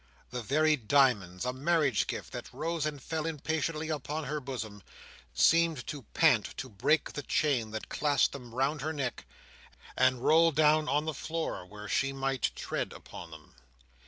[0.31, 4.81] The very diamonds—a marriage gift—that rose and fell impatiently upon her bosom,
[5.31, 9.27] seemed to pant to break the chain that clasped them round her neck,
[9.95, 13.53] and roll down on the floor where she might tread upon them.